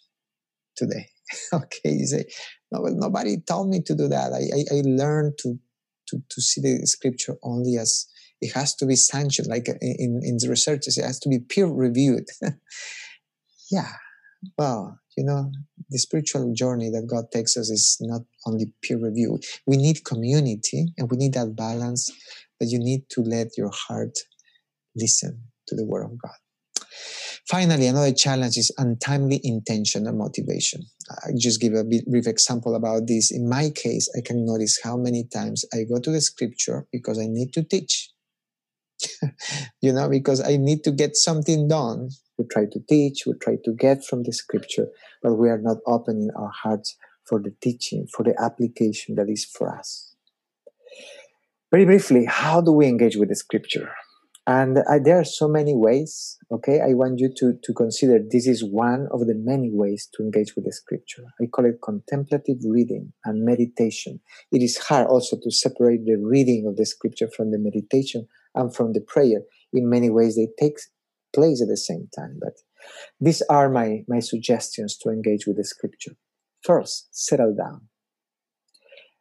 [0.76, 1.06] today.
[1.54, 2.24] okay, you say,
[2.70, 4.32] no, nobody told me to do that.
[4.32, 5.58] I, I, I learned to
[6.10, 8.06] to, to see the scripture only as
[8.40, 11.66] it has to be sanctioned, like in, in the researches, it has to be peer
[11.66, 12.24] reviewed.
[13.70, 13.92] yeah,
[14.56, 15.50] well, you know,
[15.90, 19.38] the spiritual journey that God takes us is not only peer review.
[19.66, 22.10] We need community and we need that balance
[22.58, 24.18] that you need to let your heart
[24.96, 26.36] listen to the word of God.
[27.48, 30.82] Finally, another challenge is untimely intention and motivation.
[31.24, 33.32] I just give a brief example about this.
[33.32, 37.18] In my case, I can notice how many times I go to the scripture because
[37.18, 38.10] I need to teach.
[39.80, 42.10] you know, because I need to get something done.
[42.40, 44.86] We try to teach, we try to get from the scripture,
[45.22, 46.96] but we are not opening our hearts
[47.28, 50.14] for the teaching, for the application that is for us.
[51.70, 53.90] Very briefly, how do we engage with the scripture?
[54.46, 56.80] And uh, there are so many ways, okay?
[56.80, 60.56] I want you to, to consider this is one of the many ways to engage
[60.56, 61.24] with the scripture.
[61.40, 64.20] I call it contemplative reading and meditation.
[64.50, 68.74] It is hard also to separate the reading of the scripture from the meditation and
[68.74, 69.42] from the prayer.
[69.74, 70.78] In many ways, they take
[71.34, 72.38] place at the same time.
[72.40, 72.54] But
[73.20, 76.12] these are my, my suggestions to engage with the scripture.
[76.62, 77.88] First, settle down.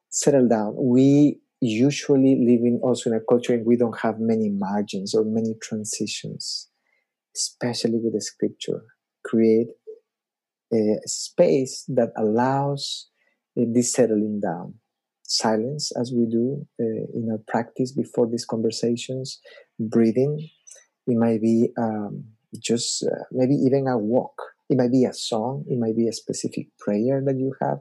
[0.09, 0.75] Settle down.
[0.77, 5.55] We usually living also in a culture and we don't have many margins or many
[5.61, 6.69] transitions,
[7.35, 8.83] especially with the scripture.
[9.25, 9.67] Create
[10.73, 13.09] a space that allows
[13.55, 14.75] this settling down.
[15.23, 19.39] Silence, as we do uh, in our practice before these conversations,
[19.79, 20.49] breathing.
[21.09, 22.25] It might be um,
[22.59, 24.39] just uh, maybe even a walk.
[24.69, 25.65] It might be a song.
[25.67, 27.79] It might be a specific prayer that you have,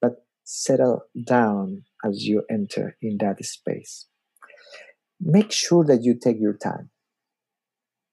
[0.00, 4.06] but settle down as you enter in that space.
[5.20, 6.90] Make sure that you take your time.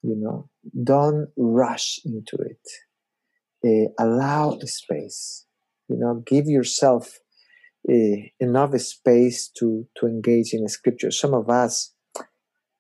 [0.04, 0.50] You know,
[0.84, 2.66] don't rush into it.
[3.66, 5.46] Uh, allow the space.
[5.88, 7.20] You know, give yourself
[7.90, 11.12] uh, enough space to to engage in scripture.
[11.12, 11.94] Some of us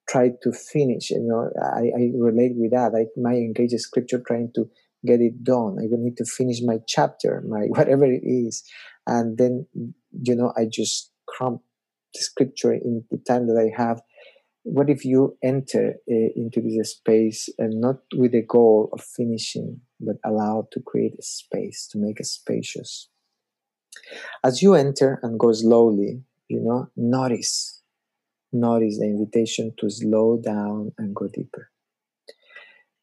[0.10, 1.12] try to finish.
[1.12, 2.93] You know, I, I relate with that.
[2.95, 4.69] I might engage in scripture trying to
[5.06, 5.78] get it done.
[5.80, 8.63] I will need to finish my chapter, my whatever it is,
[9.08, 9.67] and then
[10.12, 11.62] you know I just cramp
[12.13, 14.02] the scripture in the time that I have.
[14.63, 19.82] What if you enter uh, into this space and not with the goal of finishing,
[20.00, 23.10] but allow to create a space to make it spacious?
[24.43, 27.79] As you enter and go slowly, you know, notice,
[28.52, 31.72] notice the invitation to slow down and go deeper.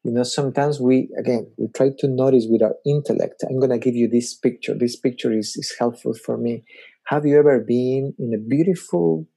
[0.03, 3.43] You know sometimes we again we try to notice with our intellect.
[3.43, 4.73] I'm going to give you this picture.
[4.73, 6.63] This picture is, is helpful for me.
[7.07, 9.27] Have you ever been in a beautiful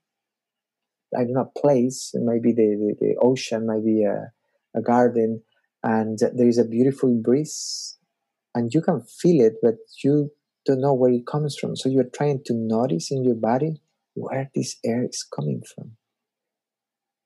[1.16, 2.12] i don't know place?
[2.14, 4.30] It might be the, the, the ocean might be a,
[4.78, 5.42] a garden
[5.82, 7.98] and there is a beautiful breeze
[8.54, 10.30] and you can feel it but you
[10.66, 11.74] don't know where it comes from.
[11.74, 13.80] So you're trying to notice in your body
[14.14, 15.96] where this air is coming from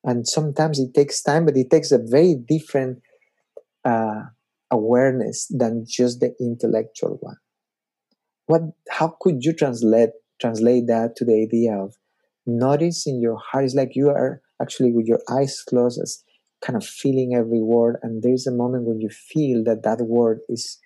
[0.04, 2.98] and sometimes it takes time but it takes a very different
[3.84, 4.22] uh,
[4.70, 7.36] awareness than just the intellectual one.
[8.46, 8.62] What?
[8.90, 11.94] How could you translate translate that to the idea of
[12.46, 16.22] Notice in your heart, it's like you are actually with your eyes closed, as
[16.62, 17.96] kind of feeling every word.
[18.02, 20.78] And there's a moment when you feel that that word is,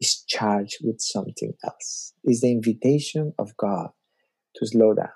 [0.00, 2.12] is charged with something else.
[2.24, 3.88] Is the invitation of God
[4.56, 5.08] to slow down,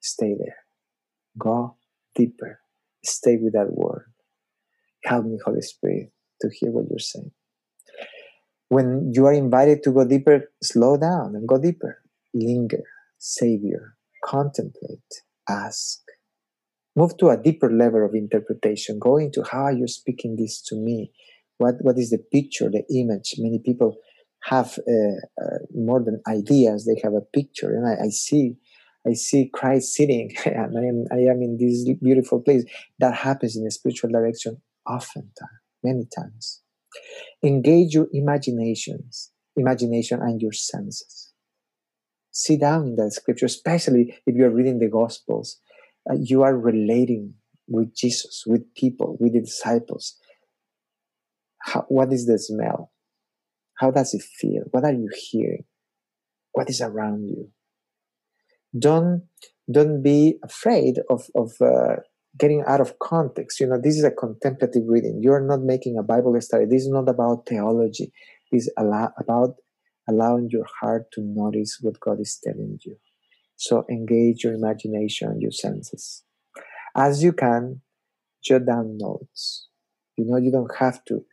[0.00, 0.56] stay there,
[1.38, 1.76] go
[2.14, 2.60] deeper,
[3.04, 4.06] stay with that word.
[5.04, 7.32] Help me, Holy Spirit, to hear what you're saying.
[8.68, 12.02] When you are invited to go deeper, slow down and go deeper.
[12.32, 12.82] Linger,
[13.18, 15.00] Savior, contemplate,
[15.48, 16.00] ask.
[16.96, 18.98] Move to a deeper level of interpretation.
[18.98, 21.12] Go into how you're speaking this to me.
[21.58, 23.34] What, what is the picture, the image?
[23.38, 23.96] Many people
[24.44, 28.56] have uh, uh, more than ideas; they have a picture, and I, I see,
[29.06, 32.64] I see Christ sitting, and I am, I am in this beautiful place.
[32.98, 35.30] That happens in a spiritual direction often,
[35.82, 36.62] many times.
[37.42, 41.24] Engage your imaginations, imagination and your senses
[42.34, 45.60] sit down in that scripture, especially if you're reading the Gospels.
[46.10, 47.34] Uh, you are relating
[47.66, 50.18] with Jesus, with people, with the disciples.
[51.62, 52.92] How, what is the smell?
[53.78, 54.64] How does it feel?
[54.72, 55.64] What are you hearing?
[56.52, 57.50] What is around you?
[58.78, 59.22] Don't
[59.70, 61.96] don't be afraid of of uh,
[62.38, 63.60] getting out of context.
[63.60, 65.20] You know, this is a contemplative reading.
[65.22, 66.64] You're not making a Bible study.
[66.66, 68.12] This is not about theology.
[68.50, 69.54] This is about
[70.08, 72.96] allowing your heart to notice what God is telling you.
[73.56, 76.24] So engage your imagination your senses.
[76.96, 77.80] As you can,
[78.42, 79.68] jot down notes.
[80.16, 81.24] You know, you don't have to,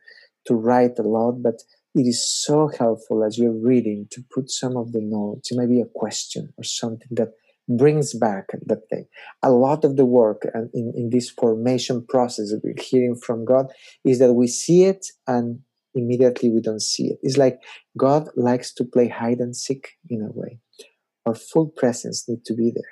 [0.46, 1.62] to write a lot, but
[1.94, 5.50] it is so helpful as you're reading to put some of the notes.
[5.52, 7.32] maybe a question or something that
[7.68, 9.06] brings back that thing.
[9.42, 13.66] A lot of the work in, in this formation process we're hearing from God
[14.04, 15.60] is that we see it and
[15.94, 17.18] immediately we don't see it.
[17.22, 17.58] It's like
[17.96, 20.58] God likes to play hide and seek in a way.
[21.26, 22.82] Our full presence need to be there.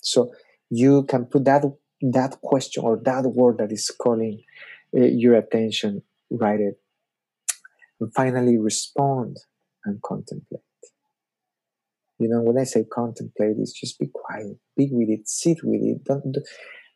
[0.00, 0.32] So
[0.70, 1.64] you can put that
[2.00, 4.42] that question or that word that is calling
[4.96, 6.80] uh, your attention, write it,
[8.00, 9.36] and finally respond
[9.84, 10.62] and contemplate.
[12.18, 15.80] You know, when I say contemplate, it's just be quiet, be with it, sit with
[15.82, 16.04] it.
[16.04, 16.36] Don't,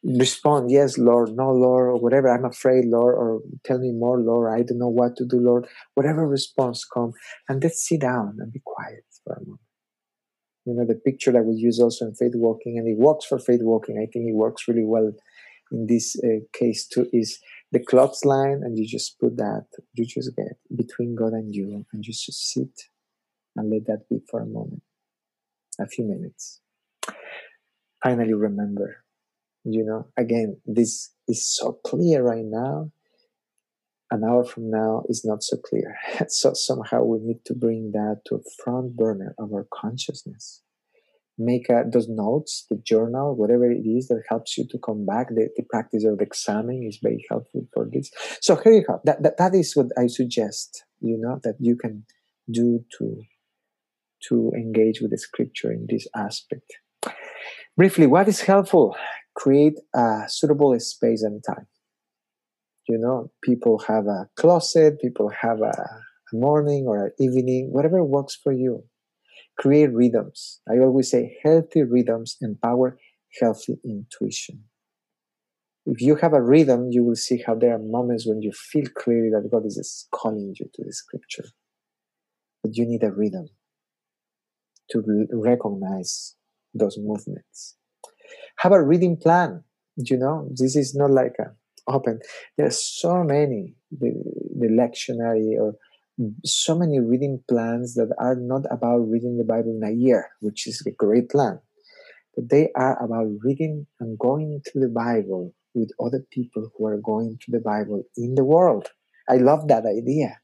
[0.05, 4.53] respond, yes, Lord, no, Lord, or whatever, I'm afraid, Lord, or tell me more, Lord,
[4.53, 5.67] I don't know what to do, Lord.
[5.95, 7.12] Whatever response come,
[7.49, 9.61] and let's sit down and be quiet for a moment.
[10.65, 13.38] You know, the picture that we use also in faith walking, and it works for
[13.38, 13.97] faith walking.
[13.97, 15.12] I think it works really well
[15.73, 17.38] in this uh, case too, is
[17.73, 21.85] the clocks line, and you just put that, you just get between God and you,
[21.93, 22.85] and you just sit
[23.57, 24.83] and let that be for a moment,
[25.81, 26.61] a few minutes.
[28.03, 29.05] Finally, remember
[29.65, 32.91] you know again this is so clear right now.
[34.11, 35.97] An hour from now is not so clear.
[36.29, 40.63] So somehow we need to bring that to a front burner of our consciousness
[41.45, 45.29] make a, those notes the journal whatever it is that helps you to come back.
[45.29, 48.11] The, the practice of the examen is very helpful for this.
[48.41, 51.77] So here you have that, that that is what i suggest you know that you
[51.77, 52.05] can
[52.51, 53.23] do to
[54.29, 56.71] to engage with the scripture in this aspect.
[57.77, 58.97] Briefly what is helpful?
[59.35, 61.67] Create a suitable space and time.
[62.89, 68.05] You know, people have a closet, people have a, a morning or an evening, whatever
[68.05, 68.85] works for you.
[69.59, 70.61] Create rhythms.
[70.69, 72.99] I always say healthy rhythms empower
[73.41, 74.65] healthy intuition.
[75.85, 78.87] If you have a rhythm, you will see how there are moments when you feel
[78.97, 81.45] clearly that God is calling you to the scripture.
[82.62, 83.49] But you need a rhythm
[84.93, 86.37] to recognize
[86.75, 87.77] those movements
[88.59, 89.62] have a reading plan
[89.97, 91.51] you know this is not like a
[91.88, 92.19] open
[92.61, 94.12] are so many the,
[94.59, 95.75] the lectionary or
[96.44, 100.66] so many reading plans that are not about reading the bible in a year which
[100.66, 101.59] is a great plan
[102.37, 106.98] but they are about reading and going through the bible with other people who are
[106.98, 108.88] going through the bible in the world
[109.29, 110.38] i love that idea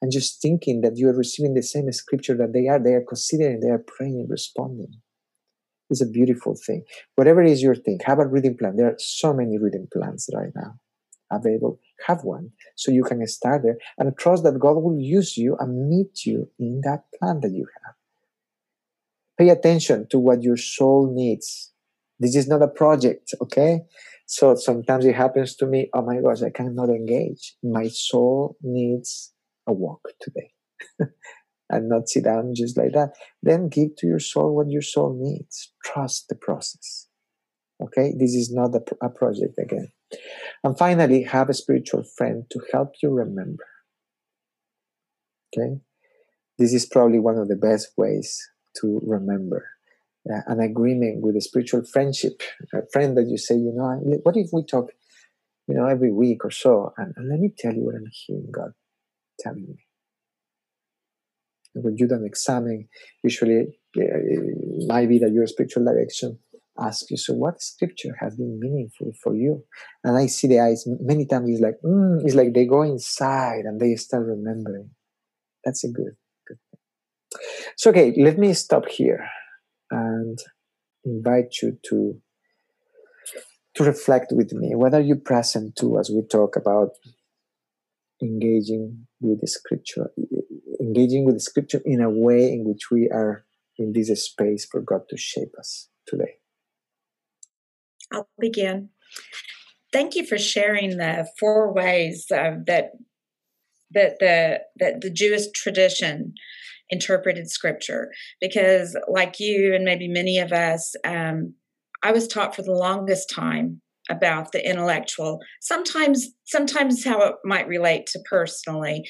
[0.00, 3.04] and just thinking that you are receiving the same scripture that they are they are
[3.08, 4.92] considering they are praying and responding
[5.90, 6.84] is a beautiful thing.
[7.14, 8.76] Whatever is your thing, have a reading plan.
[8.76, 10.78] There are so many reading plans right now
[11.30, 11.80] available.
[12.06, 15.88] Have one so you can start there and trust that God will use you and
[15.88, 17.94] meet you in that plan that you have.
[19.36, 21.72] Pay attention to what your soul needs.
[22.18, 23.80] This is not a project, okay?
[24.26, 27.54] So sometimes it happens to me, oh my gosh, I cannot engage.
[27.62, 29.32] My soul needs
[29.66, 30.50] a walk today.
[31.70, 33.12] and not sit down just like that.
[33.42, 35.72] Then give to your soul what your soul needs.
[35.84, 37.08] Trust the process.
[37.80, 39.92] Okay, this is not a, a project again.
[40.64, 43.66] And finally, have a spiritual friend to help you remember.
[45.56, 45.80] Okay,
[46.58, 48.38] this is probably one of the best ways
[48.80, 49.66] to remember.
[50.30, 52.42] uh, an agreement with a spiritual friendship,
[52.74, 54.90] a friend that you say, you know, what if we talk,
[55.68, 58.50] you know, every week or so, and, and let me tell you what I'm hearing
[58.52, 58.72] God
[59.40, 59.86] telling me.
[61.74, 62.88] And when you don't examine,
[63.22, 63.64] usually uh,
[63.96, 66.38] it might be that your spiritual direction
[66.80, 69.64] asks you, so what scripture has been meaningful for you?
[70.04, 71.50] And I see the eyes many times.
[71.50, 74.90] It's like, mm, it's like they go inside and they start remembering.
[75.64, 76.16] That's a good,
[76.46, 77.40] good thing.
[77.76, 79.28] So okay, let me stop here
[79.90, 80.38] and
[81.04, 82.20] invite you to
[83.74, 84.74] to reflect with me.
[84.74, 86.90] What are you present to as we talk about
[88.20, 90.10] engaging with the scripture,
[90.80, 93.44] engaging with the scripture in a way in which we are
[93.78, 96.37] in this space for God to shape us today?
[98.12, 98.90] I'll begin.
[99.92, 102.92] Thank you for sharing the four ways uh, that
[103.92, 106.34] that the that the Jewish tradition
[106.90, 108.10] interpreted scripture.
[108.40, 111.54] Because like you and maybe many of us um,
[112.02, 113.80] i was taught for the longest time
[114.10, 115.38] about the intellectual.
[115.60, 119.04] Sometimes sometimes how it might relate to personally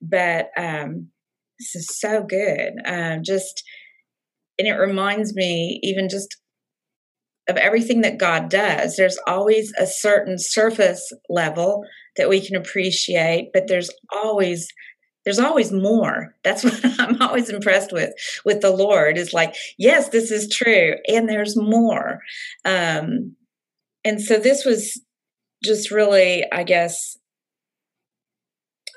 [0.00, 1.08] but um,
[1.58, 2.72] this is so good.
[2.84, 3.62] Uh, just
[4.58, 6.36] and it reminds me even just
[7.48, 11.84] of everything that god does there's always a certain surface level
[12.16, 14.68] that we can appreciate but there's always
[15.24, 16.34] there's always more.
[16.44, 18.12] That's what i'm always impressed with
[18.44, 22.20] with the lord is like yes this is true and there's more.
[22.64, 23.36] Um
[24.04, 25.00] and so this was
[25.62, 27.16] just really i guess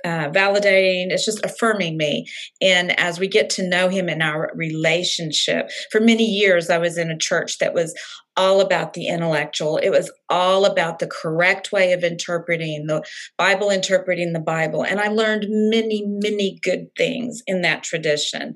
[0.06, 2.26] uh, validating it's just affirming me.
[2.62, 6.98] And as we get to know him in our relationship for many years i was
[6.98, 7.94] in a church that was
[8.38, 13.04] all about the intellectual it was all about the correct way of interpreting the
[13.38, 18.54] bible interpreting the bible and i learned many many good things in that tradition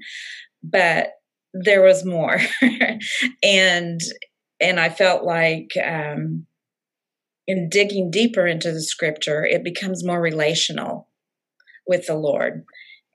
[0.64, 1.10] but
[1.54, 2.40] there was more
[3.44, 4.00] and
[4.62, 6.46] and i felt like um
[7.48, 11.10] in digging deeper into the scripture it becomes more relational
[11.88, 12.64] with the Lord.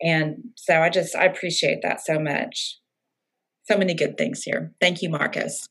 [0.00, 2.78] And so I just, I appreciate that so much.
[3.64, 4.72] So many good things here.
[4.80, 5.66] Thank you, Marcos.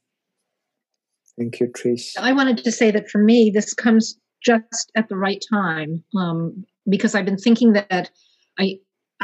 [1.37, 2.17] Thank you, Trish.
[2.17, 6.65] I wanted to say that for me, this comes just at the right time um,
[6.87, 8.11] because I've been thinking that
[8.59, 8.79] I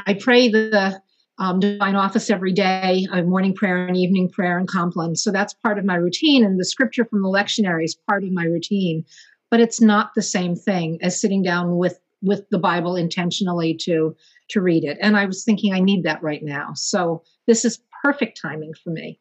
[0.06, 1.02] I pray the
[1.38, 5.16] um, divine office every day, a morning prayer and evening prayer and Compline.
[5.16, 8.32] So that's part of my routine, and the scripture from the lectionary is part of
[8.32, 9.06] my routine.
[9.50, 14.16] But it's not the same thing as sitting down with with the Bible intentionally to
[14.50, 14.98] to read it.
[15.02, 16.72] And I was thinking I need that right now.
[16.76, 19.20] So this is perfect timing for me.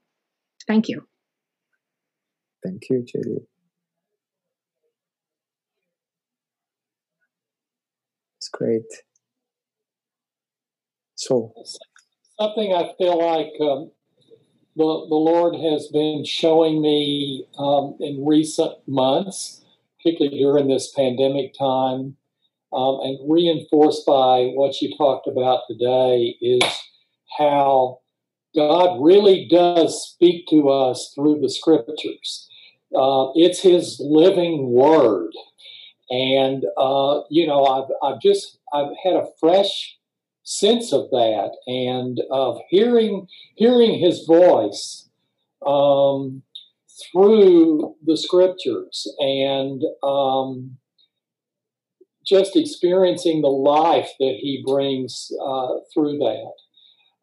[0.66, 1.06] Thank you.
[2.62, 3.46] Thank you, Judy.
[8.38, 8.84] It's great.
[11.14, 11.52] So
[12.40, 13.90] something I feel like um,
[14.76, 19.64] the the Lord has been showing me um, in recent months,
[19.98, 22.16] particularly during this pandemic time,
[22.72, 26.62] um, and reinforced by what you talked about today is
[27.38, 28.00] how
[28.54, 32.48] God really does speak to us through the scriptures.
[32.94, 35.30] Uh, it's His living word,
[36.10, 39.96] and uh, you know, I've I've just I've had a fresh
[40.42, 45.08] sense of that and of hearing hearing His voice
[45.64, 46.42] um,
[47.12, 49.82] through the scriptures and.
[50.02, 50.76] Um,
[52.26, 56.52] just experiencing the life that he brings uh, through that.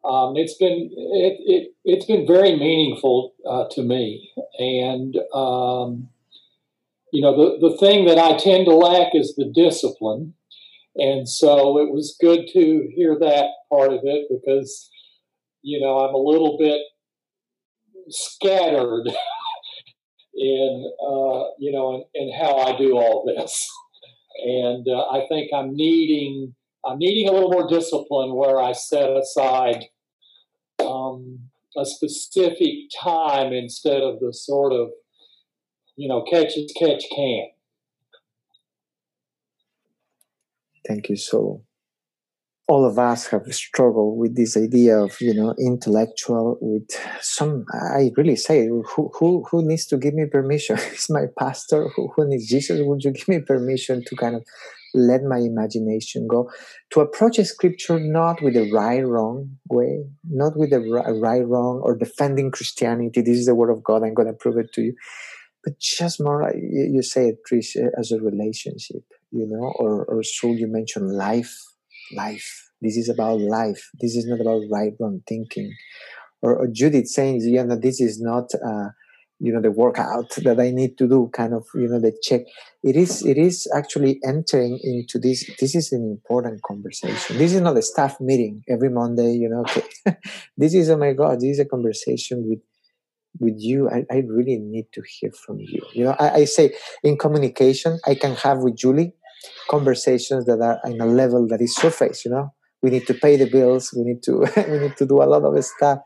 [0.04, 6.08] Um, it's been it, it it's been very meaningful uh, to me, and um,
[7.12, 10.34] you know the the thing that I tend to lack is the discipline,
[10.94, 14.88] and so it was good to hear that part of it because
[15.62, 16.80] you know I'm a little bit
[18.08, 19.08] scattered
[20.34, 23.68] in uh, you know in, in how I do all this.
[24.40, 26.54] And uh, I think I'm needing
[26.88, 29.84] I'm needing a little more discipline where I set aside
[30.80, 31.38] um,
[31.76, 34.88] a specific time instead of the sort of
[35.96, 37.48] you know catch as catch can.
[40.86, 41.16] Thank you.
[41.16, 41.62] So
[42.68, 46.88] all of us have struggled with this idea of you know intellectual with
[47.20, 50.76] some i really say who who who needs to give me permission?
[50.92, 51.88] Is my pastor.
[51.96, 52.80] Who, who needs jesus?
[52.82, 54.44] Would you give me permission to kind of
[54.98, 56.50] let my imagination go
[56.90, 60.80] to approach a scripture not with a right wrong way not with a
[61.20, 64.58] right wrong or defending christianity this is the word of god i'm going to prove
[64.58, 64.94] it to you
[65.64, 70.52] but just more you say it Trish, as a relationship you know or or so
[70.52, 71.56] you mentioned life
[72.16, 72.64] life.
[72.80, 73.90] This is about life.
[74.00, 75.74] This is not about right wrong thinking
[76.42, 78.88] or, or Judith saying, you know, this is not, uh,
[79.40, 82.42] you know, the workout that I need to do, kind of, you know, the check.
[82.82, 85.48] It is, it is actually entering into this.
[85.60, 87.38] This is an important conversation.
[87.38, 89.60] This is not a staff meeting every Monday, you know.
[89.60, 90.16] Okay.
[90.56, 92.60] this is, oh my God, this is a conversation with
[93.40, 96.74] with you I, I really need to hear from you you know I, I say
[97.04, 99.12] in communication i can have with julie
[99.70, 103.36] conversations that are in a level that is surface you know we need to pay
[103.36, 105.98] the bills we need to we need to do a lot of stuff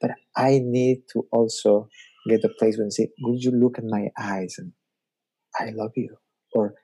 [0.00, 1.88] but i need to also
[2.28, 4.72] get the place when you say would you look in my eyes and
[5.60, 6.14] i love you
[6.54, 6.74] or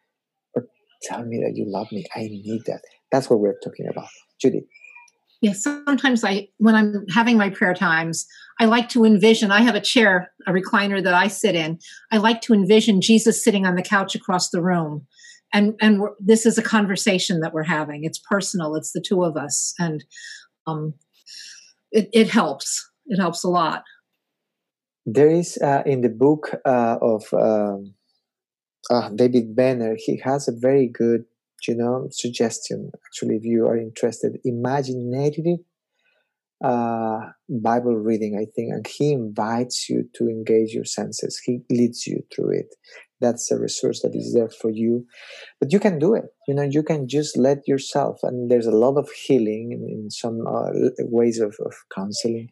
[0.54, 0.66] or
[1.02, 2.80] tell me that you love me i need that
[3.12, 4.08] that's what we're talking about
[4.40, 4.66] judy
[5.40, 8.26] Yes, sometimes I, when I'm having my prayer times,
[8.58, 9.52] I like to envision.
[9.52, 11.78] I have a chair, a recliner that I sit in.
[12.10, 15.06] I like to envision Jesus sitting on the couch across the room,
[15.52, 18.02] and and this is a conversation that we're having.
[18.02, 18.74] It's personal.
[18.74, 20.04] It's the two of us, and
[20.66, 20.94] um,
[21.92, 22.84] it it helps.
[23.06, 23.84] It helps a lot.
[25.10, 27.78] There is uh, in the book uh, of uh,
[29.14, 29.96] David Benner.
[29.96, 31.24] He has a very good
[31.66, 32.90] you know suggestion.
[33.06, 35.60] Actually if you are interested imaginative
[36.62, 41.40] uh, bible reading i think and he invites you to engage your senses.
[41.42, 42.74] He leads you through it.
[43.20, 45.06] That's a resource that is there for you.
[45.60, 46.26] But you can do it.
[46.48, 50.10] You know you can just let yourself and there's a lot of healing in, in
[50.10, 52.50] some uh, ways of, of counseling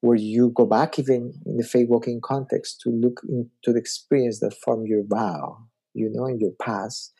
[0.00, 4.40] where you go back even in the faith walking context to look into the experience
[4.40, 5.58] that formed your vow
[5.94, 7.12] you know in your past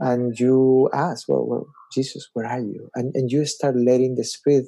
[0.00, 2.88] and you ask, well, well, Jesus, where are you?
[2.94, 4.66] And, and you start letting the Spirit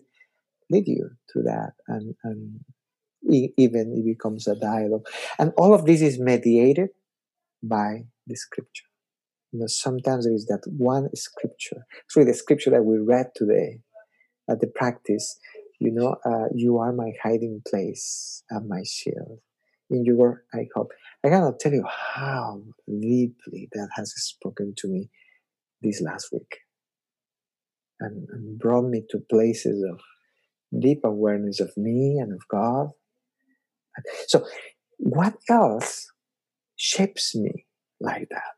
[0.70, 1.72] lead you to that.
[1.86, 2.60] And, and
[3.56, 5.06] even it becomes a dialogue.
[5.38, 6.88] And all of this is mediated
[7.62, 8.86] by the scripture.
[9.52, 11.86] You know, sometimes there is that one scripture.
[12.12, 13.80] Through the scripture that we read today
[14.48, 15.38] at the practice,
[15.80, 19.40] you know, uh, you are my hiding place and my shield.
[19.88, 20.92] In your, I hope.
[21.24, 25.10] I cannot tell you how deeply that has spoken to me
[25.82, 26.58] this last week
[27.98, 30.00] and, and brought me to places of
[30.78, 32.90] deep awareness of me and of God.
[34.28, 34.46] So,
[34.98, 36.12] what else
[36.76, 37.66] shapes me
[38.00, 38.52] like that?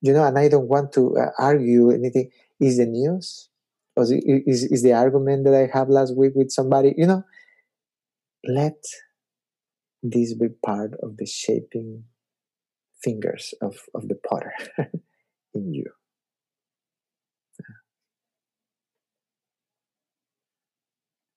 [0.00, 2.30] You know, and I don't want to uh, argue anything.
[2.58, 3.49] Is the news?
[4.00, 6.94] Or is, is the argument that I have last week with somebody?
[6.96, 7.24] You know,
[8.48, 8.82] let
[10.02, 12.04] this be part of the shaping
[13.02, 14.54] fingers of, of the potter.
[15.54, 15.90] in you.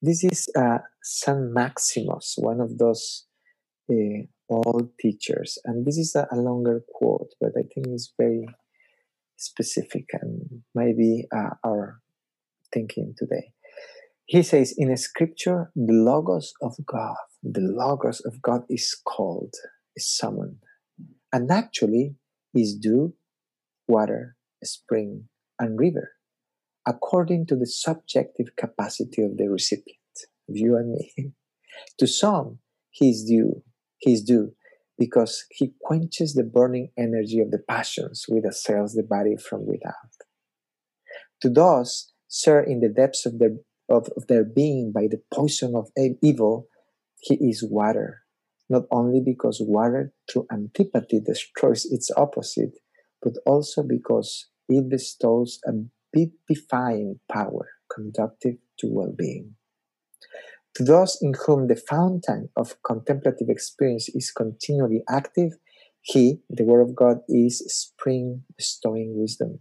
[0.01, 3.26] This is uh, San Maximus, one of those
[3.89, 8.45] uh, old teachers, and this is a, a, longer quote, but I think it's very
[9.38, 12.01] specific and maybe uh, our
[12.74, 13.52] thinking today.
[14.26, 19.54] He says, in scripture, the Logos of God, the Logos of God is called,
[19.96, 20.58] is summoned,
[21.32, 22.16] and actually
[22.56, 23.14] is dew
[23.88, 25.26] water, spring,
[25.60, 26.12] and river,
[26.88, 30.00] according to the subjective capacity of the recipient,
[30.48, 31.34] you and me.
[32.00, 32.60] to some,
[32.92, 33.62] he is dew,
[33.98, 34.54] he is dew
[34.98, 39.94] because he quenches the burning energy of the passions which assails the body from without.
[41.42, 43.52] To those served in the depths of their,
[43.90, 45.90] of, of their being by the poison of
[46.24, 46.68] evil,
[47.22, 48.24] he is water,
[48.70, 52.80] not only because water through antipathy destroys its opposite,
[53.22, 55.74] but also because it bestows a
[56.16, 59.56] vivifying power conductive to well being.
[60.78, 65.52] To those in whom the fountain of contemplative experience is continually active,
[66.02, 69.60] He, the Word of God, is spring bestowing wisdom.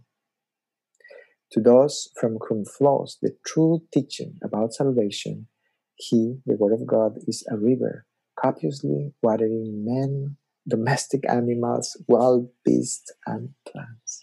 [1.53, 5.47] To those from whom flows the true teaching about salvation,
[5.95, 10.37] He, the Word of God, is a river copiously watering men
[10.67, 14.21] domestic animals, wild beasts, and plants.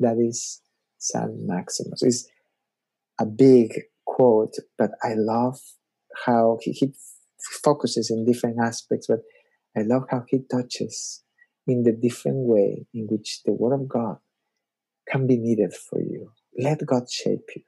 [0.00, 0.60] That is
[0.98, 2.02] San Maximus.
[2.02, 2.28] It's
[3.20, 3.72] a big
[4.04, 5.60] quote, but I love
[6.26, 6.92] how he, he
[7.62, 9.20] focuses in different aspects, but
[9.76, 11.22] I love how he touches
[11.66, 14.16] in the different way in which the Word of God
[15.08, 16.32] can be needed for you.
[16.60, 17.62] Let God shape you.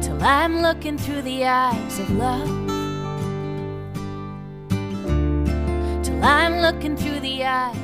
[0.00, 2.63] Till I'm looking through the eyes of love.
[6.26, 7.83] I'm looking through the eyes